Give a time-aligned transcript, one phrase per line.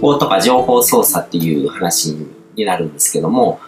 [0.00, 2.16] 報とか情報操作っていう話
[2.54, 3.60] になるんですけども、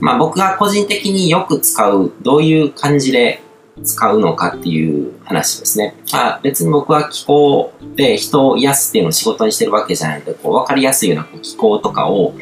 [0.00, 3.42] まあ僕が個人的によく使う、どういう感じで
[3.84, 5.94] 使うのかっていう話ですね。
[6.12, 12.34] まあ、別に僕は気候で人を癒すっていうのを仕事にしてるわけじゃないので、こう分かりやすいようなこう気候とかを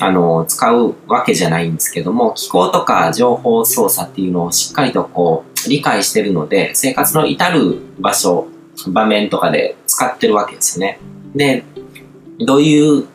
[0.00, 8.48] あの使うわけじゃないんですけども、気候とか情報操作っていうのをしっかりとこう理解してるので、生活の至る場所、
[8.88, 10.98] 場面とかで使ってるわけですよね。
[11.34, 11.64] で、
[12.38, 13.06] どういう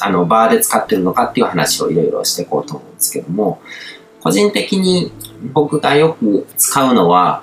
[0.00, 3.60] あの、バーで使ってるのかっていう話をいろいろしていこうと思うんですけども、
[4.20, 5.12] 個人的に
[5.52, 7.42] 僕がよく使うのは、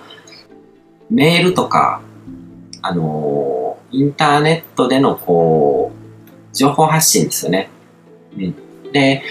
[1.10, 2.02] メールとか、
[2.82, 7.70] あのインターネットでのこう、情報発信ですよね。
[8.38, 8.92] うん。
[8.92, 9.24] で、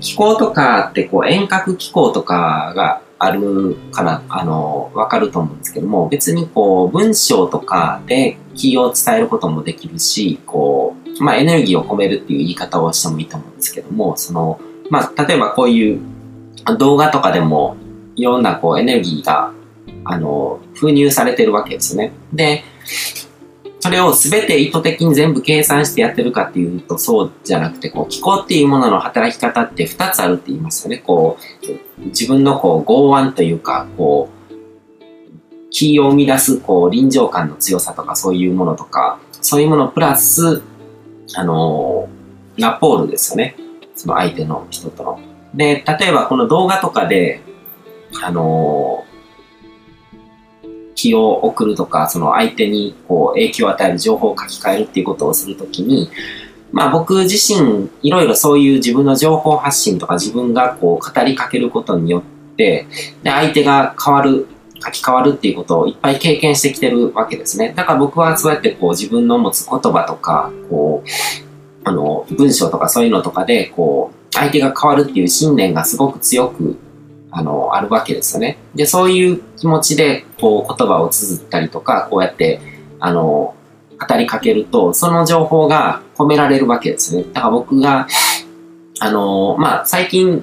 [0.00, 16.00] 気候とかってこう遠隔気候とかがあるから、あの、わかると思うんですけども、別にこう、文章とかで気を伝えることもできるし、こう、まあエネルギーを込めるっていう言い方をしてもいいと思うんですけども、その、まあ例えばこういう
[16.78, 17.76] 動画とかでも
[18.16, 19.52] いろんなこうエネルギーが、
[20.04, 22.12] あの、封入されてるわけですね。
[22.32, 22.62] で、
[23.80, 30.98] それを全て意図的に全部計算してやってるかっていうとそうじゃなくて、こう、気候っていうものの働き方って2つあるって言いますよね。
[30.98, 31.38] こ
[32.00, 34.48] う、自分のこう、剛腕というか、こう、
[35.70, 40.62] 気を生み出す、こう、臨場感の強さとかそういうものとか、そういうものプラス、
[41.34, 42.08] あの
[42.56, 43.54] ラポールですよね。
[43.94, 45.20] その相手の人との。
[45.54, 47.40] で、例えばこの動画とかで、
[48.22, 49.04] あの
[50.98, 56.10] 気を送るとか、その相手にこう影響を与える情報を書き換えるっていうことをするときに、
[56.72, 62.22] まあ僕自身いろいろそういう自分の情報発信とか自分がこう語りかけることによっ
[62.56, 62.88] て、
[63.22, 64.48] で相手が変わる、
[64.84, 67.72] 書き換わるっていうことをいっぱい経験してきてるわけですね。
[67.76, 71.08] だから僕はそうやってこう自分の持つ言葉とか、こう、
[71.84, 76.76] あの、文章とかそういうのとかで、こう、相手が変わるっていう信念がすごく強く、
[77.30, 78.58] あの、あるわけですよね。
[78.74, 82.60] で、そういう気持ちで、こう、言葉を綴ったりとか、こうやって、
[83.00, 83.54] あの、
[83.98, 87.24] 語りかけると、その情報が込められるわけですね。
[87.32, 88.06] だから僕が、
[89.00, 90.42] あの、まあ、最近、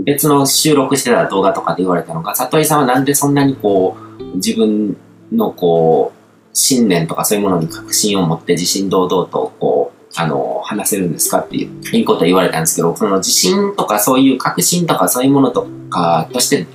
[0.00, 4.96] 別の収録してた動画とかで言われたのが、里井さんはなんでそんなにこう、自分
[5.30, 6.22] のこう、
[6.54, 16.66] 信念とかそういうものに確信を持って自信堂々とこう、あの、話せるんですかっていう、いいこと言われたんですけど、その自信とかそういう確信とかそういうものとかとして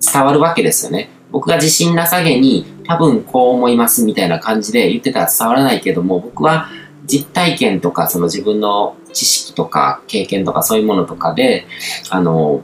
[0.00, 1.10] 伝わるわけですよね。
[1.30, 6.68] 僕が自信なさげに多分こう思いますみたいな感じで言ってたら伝わらないけども、僕は
[7.06, 11.66] 実体験とかその自分の知識とか経験とかそういうものとかで、
[12.10, 12.62] あの、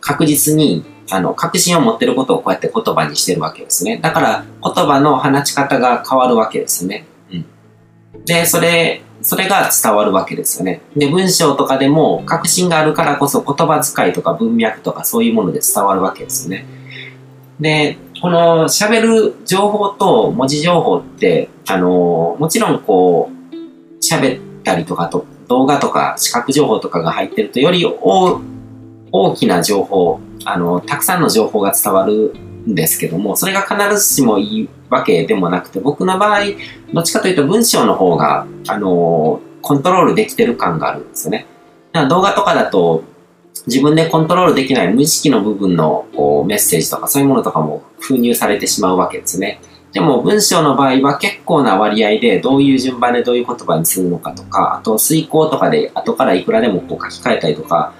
[0.00, 3.98] 確実にあの、確信を持ってることをこうやって言葉にしてるわけですね。
[3.98, 7.04] だから言葉の放ち方が変わるわけですね。
[8.24, 10.80] で、それ、それが伝わるわけですよね。
[10.96, 16.66] で、文章とかでも確信があるからこそ言葉遣いとか文脈とかそういうもので伝わるわけですよね。
[17.60, 23.54] で、この喋る情報と文字情報って、あの、もちろんこう、
[24.04, 32.34] 喋ったりとかと、動画とか視覚情報とかが入ってるとより大きな情報、あの、たくさんの情報が伝わる
[32.68, 36.40] んですけども、それが必ずしもいいわけでもなくて、僕の場合、
[36.92, 41.46] どっちかというと文章の方が、あのコントロールできてる感があるんですよね。
[41.92, 43.04] だから動画とかだと、
[43.66, 49.60] 自分でコントロールできない無意識の部分のこうメッセージとかそういうものとかも封入されてしまうわけですね。
[49.92, 57.92] でも文章の場合は結構な割合でどういう順番でどういう言葉にするのかとか、あと遂行とかで後からいくらでもこう書き換えたりとか、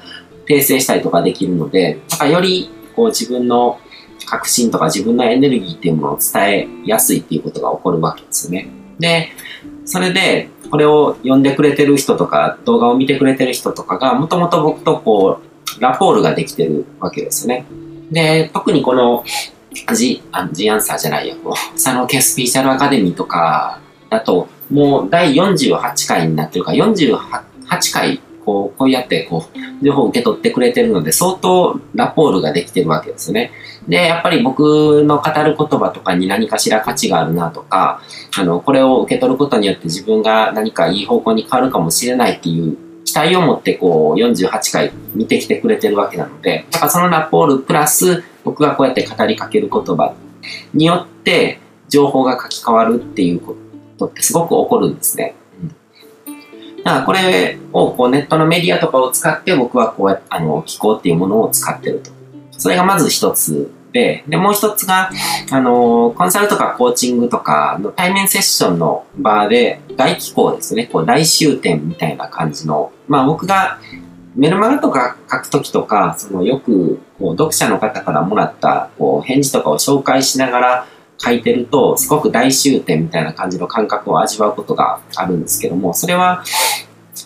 [0.49, 3.79] 訂正したりとかできるので、だかよりこう自分の
[4.27, 8.69] 確信とか自分のエネルギーっていうものを伝えやすいっていうことが起こるわけですよね。
[8.99, 9.31] で、
[9.85, 15.41] それで、これを読んでくれてる人とか、動画を見てくれてる人とかが、もともと僕とこ
[15.79, 17.67] う、ラポールができてるわけですよね。
[18.11, 19.25] で、特にこの、
[19.95, 23.81] ジ、あジアンサーじゃないよ、もう、佐野家スピーシャルアカデミーとか
[24.11, 33.53] だと、もう第48回になってるから、48回こう、こうやってこう、情報を受け取ってくれてるので、相当ラポールができてるわけですね。
[33.89, 38.01] で、やっぱり僕の語る言葉とかに何かしら価値があるなとか、
[38.39, 50.15] あの、これを受け取ることによって自分が何かいい方向に変わるかもしれないっていう期待を持ってこう、48回見てきてくれてるわけなので、だからそのラポールプラス、僕がこうやって語りかける言葉
[50.75, 53.55] によって、情報が書き換わるっていうこ
[53.99, 55.35] とってすごく起こるんですね。
[56.85, 62.11] だからこれをこうネットのメディアとかを使って僕はこうやあの気候っていうものを使ってると。
[62.59, 65.11] それがまず一つで、で、もう一つが、
[65.51, 73.79] あの、コンサルとかコーチングとかの対面セッションの場で、外気候ですね、こう、大終点みたいな感じの、まあ僕が
[74.35, 80.87] メルマガとか書くときとか、そのよくこう読者の方からもらったこう返事とかを紹介しながら
[81.19, 86.43] 書いてると、すごく大終点みたいな感じの感覚を味わうことがあるんですけども、それは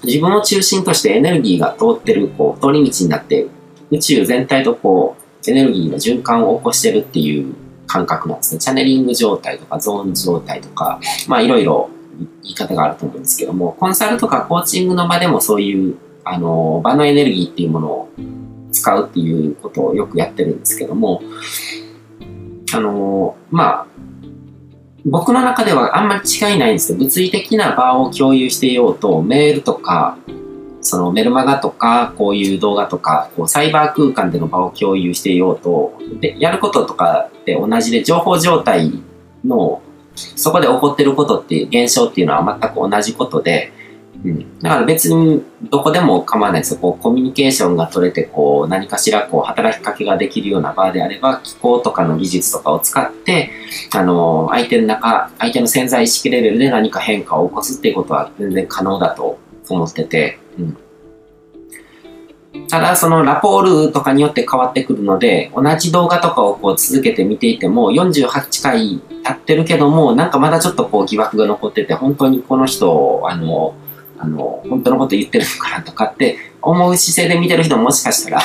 [0.04, 3.46] 自分を中心としてエネルギーが通ってる、こう、通り道になって、
[3.90, 7.54] 宇宙全体とこう、エネルギーの循環を起こしてるっていう
[7.86, 8.60] 感覚なんですね。
[8.60, 11.88] チャネリング状態とかゾーン状態とか、まあいろいろ
[12.42, 15.96] 言い方があると思うんですけども、コンサルとかコーチングの場でもそういう
[16.28, 18.08] あの、場のエネルギーっていうものを
[18.72, 21.22] 使うっていうことをよくやってるんですけども、
[22.72, 23.86] あの、まあ、
[25.04, 30.18] 僕の中ではあんまり違いないんですけど、物理的な場を共有していようと、メールとか、
[30.80, 38.92] そのメルマガとか、こういう動画とか、こうサイバー空間での場を共有していようと、で、やることとかって同じで、情報状態
[39.44, 39.80] の、
[40.14, 43.72] そこで起こってることっていう現象っていうのは全く同じことで、
[44.24, 46.80] うん、だから別にどこでも構わないですよ。
[46.80, 53.50] こうコミュニケーションが取れて、こう何かしらこう働きかけができるような場であれば、気候とかの技術とかを使って、
[53.92, 60.76] あの、相手の中、相手の潜在意識レベルで何か変化を起こすっていうことは全然可能だと思ってて、うん。
[62.68, 73.74] ただ、そのラポールとかによって変わってくるので、同じ動画とかをこう続けて見ていても、48回経ってるけども、なんかまだちょっとこう疑惑が残ってて、本当にこの人、あの、
[74.18, 78.40] あの、本当のこと言ってるのかなとかって思う姿勢で見てる人ももしかしたら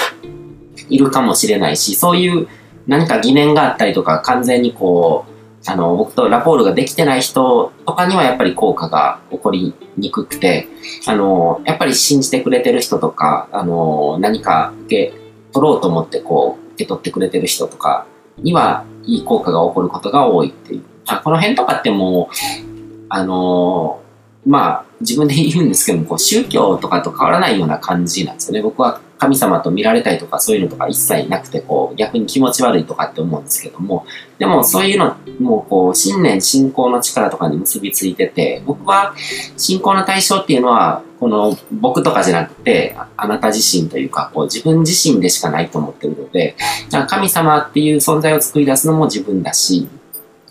[0.90, 2.48] いるかもしれないし、そういう
[2.88, 5.32] 何か疑念があったりとか、完全にこう、
[5.66, 10.68] あの、僕とラポールができてない人とかにはやっぱり効果が起こりにくくて、
[11.08, 15.14] あの、やっぱり信じてくれてる人とか、あの、何か受け
[15.52, 18.08] 取ろうと思ってこう、受け取ってくれてる人とか
[18.38, 20.84] にはいい効果が起こることが多いっていう。
[21.08, 22.36] あこの辺とかってもう、
[23.10, 24.02] あの、
[24.46, 28.62] まあ、自分で言うんですけども、こう宗教とかと変わらないような感じなんですよね。
[28.62, 34.06] 僕は神様と見られたいとかそういうのとか一切なくて、こう逆に気持ち悪いとかって思うんですけども、
[34.40, 39.14] でもそういうのもこう信念、信仰の力とかに結びついてて、僕は
[39.58, 46.56] 信仰の対象っていうのは、この僕とかじゃなくて、あなた自身というか、こう自分自身でしかないと思ってるので、
[47.08, 49.88] 神様っていう存在を作り出すのも自分だし、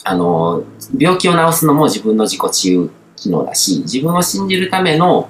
[0.05, 0.63] あの、
[0.97, 5.29] 病気を治すのも自分の自己治癒機能だし、自分を信じるための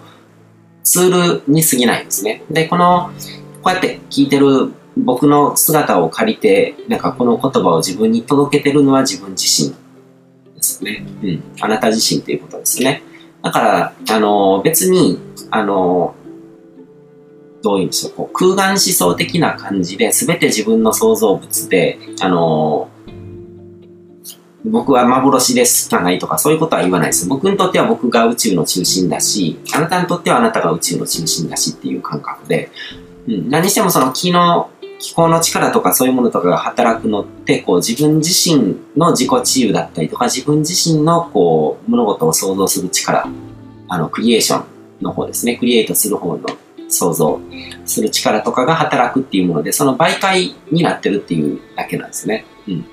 [0.82, 2.42] ツールに過ぎないんですね。
[2.50, 3.10] で、この、
[3.62, 9.74] こうやって聞いてる僕の姿を借りて、なんかこの言葉を自分に届けてるのは自分自身
[10.54, 11.04] ですね。
[11.22, 11.42] うん。
[11.60, 13.02] あなた自身ということですね。
[13.42, 15.18] だから、あの、別に、
[15.50, 16.14] あの、
[17.62, 22.88] どういうんでしょう、こう空間思想的な感じで、全て自分の創造物で、あの、
[24.64, 27.26] 僕は幻ですかないとかそういうことは言わないです。
[27.26, 32.70] 僕にとっては僕が宇宙の中心だし、あなたにとってはあなたが宇宙の中心だしっていう感覚で、
[33.26, 43.26] うん、何してもその気の、気候の力とかそういうものとかが働くのって、こう自分自身の自己治癒だったりとか、自分自身のこう物事を想像する力、
[43.88, 44.64] あのクリエーション
[45.00, 46.40] の方ですね、クリエイトする方の
[46.88, 47.40] 想像
[47.86, 52.44] する力とかが働くっていうもので、その媒介になってるっていうだけなんですね。
[52.68, 52.84] うん。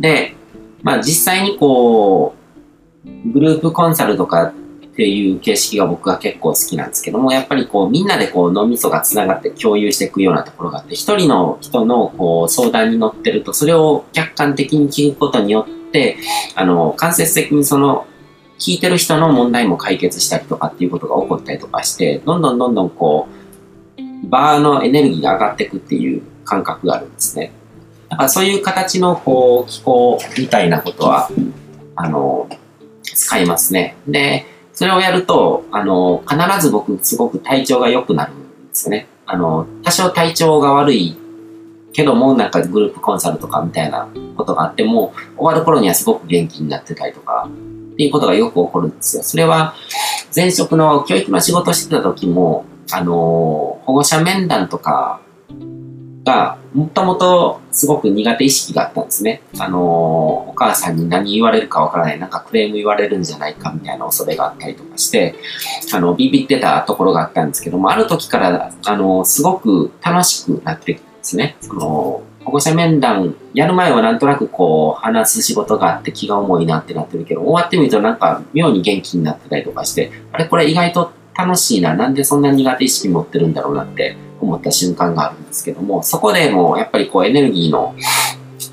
[0.00, 0.34] で、
[0.82, 2.34] まあ実際にこ
[3.04, 4.52] う、グループコンサルとかっ
[4.96, 16.18] ていう形式が僕は結構好きなんですけども、やっぱりこうみんなでこう脳みそが繋がって共有していくようなところがあって、一人の人のこう相談に乗ってると、それを客観的に聞くことによって、
[16.54, 18.06] あの、間接的にその
[18.58, 23.28] 聞いてる人の問題も解決したりとかっていうことが起こったりとかして、どんどんどんどんこ
[23.98, 27.52] う、バーのエネルギーが上がっていくっていう感覚があるんですね。
[28.10, 31.30] だからそういう形のこう気候みたいなことは、
[31.94, 32.48] あの、
[33.02, 33.96] 使いますね。
[34.06, 39.06] で、それをやると、あの、必ず僕すごく体調が良くなるんですよね。
[39.26, 41.16] あの、多少体調が悪い
[41.92, 47.48] けども、なんかグループコンサルとかみたいなことがあっても、終わる頃にはすごく元気になってたりとか、
[47.92, 49.22] っていうことがよく起こるんですよ。
[49.22, 49.74] それは、
[50.34, 55.20] 前職の教育の仕事してた時も、あの、保護者面談とか
[56.24, 59.42] が、もともとすごく苦手意識があったんですね。
[59.58, 59.80] あの、
[60.48, 65.34] お母さんに何言われるかわからない、なんかクレーム言われるんじゃないかみたいな恐れがあったりとかして、
[65.92, 71.56] あの、ビビってたところがあったんですけども、ある時から、あの、すごく楽しくなってきたんですね。
[71.60, 87.94] その、保護者面談やる前はなんとなくこう、話す仕事があって気が重いなってなってるけど、終わってみるとなんか妙に元気になってたりとかして、あれこれ意外と楽しいな、なんでそんな苦手意識持ってるんだろうなって思った瞬間があるんですけども、そこでもやっぱりこうエネルギーの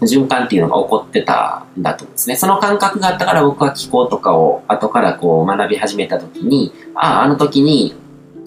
[0.01, 2.35] 循環っていうのが起こってたんだと思うんですね。
[2.35, 7.95] その感覚があったから僕は気候とかを後からこう学び始めた時に、ああ、あの時に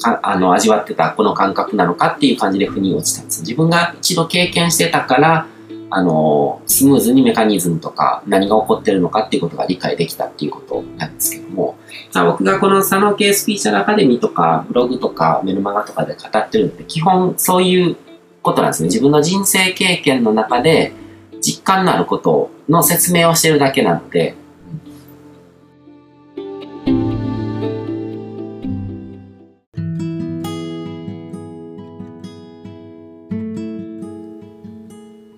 [0.03, 3.43] あの味わってたこの感覚なのかっていう感じで腑に落ちたんです。
[3.43, 5.47] 自分が一度経験してたから、
[5.91, 11.77] あの、スムーズにメカニズムとか何が起こってるのかっていうことが理解できたっていうことなんですけども、
[12.15, 17.97] あ僕がこの佐野系スピーチャルアカデミーとかブログとかメルマガとかで語ってるのって基本そういう
[18.43, 18.87] ことなんですね。
[18.87, 20.93] 自分の人生経験の中で
[21.41, 24.35] 実感のあることの説明をしてるだけなので、